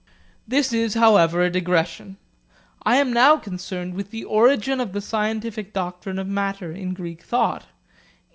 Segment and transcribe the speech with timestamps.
[0.47, 2.17] This is however a digression.
[2.81, 7.21] I am now concerned with the origin of the scientific doctrine of matter in Greek
[7.21, 7.67] thought.